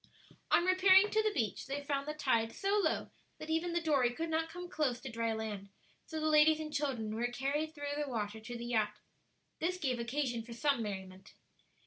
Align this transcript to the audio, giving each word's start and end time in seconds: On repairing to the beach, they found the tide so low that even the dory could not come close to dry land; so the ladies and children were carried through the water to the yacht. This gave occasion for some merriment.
On 0.49 0.65
repairing 0.65 1.11
to 1.11 1.21
the 1.21 1.31
beach, 1.31 1.67
they 1.67 1.83
found 1.83 2.07
the 2.07 2.15
tide 2.15 2.51
so 2.53 2.75
low 2.83 3.11
that 3.37 3.51
even 3.51 3.71
the 3.71 3.79
dory 3.79 4.09
could 4.09 4.31
not 4.31 4.49
come 4.49 4.67
close 4.67 4.99
to 4.99 5.11
dry 5.11 5.31
land; 5.31 5.69
so 6.07 6.19
the 6.19 6.25
ladies 6.25 6.59
and 6.59 6.73
children 6.73 7.13
were 7.13 7.27
carried 7.27 7.75
through 7.75 7.93
the 8.03 8.09
water 8.09 8.39
to 8.39 8.57
the 8.57 8.65
yacht. 8.65 8.95
This 9.59 9.77
gave 9.77 9.99
occasion 9.99 10.41
for 10.41 10.53
some 10.53 10.81
merriment. 10.81 11.35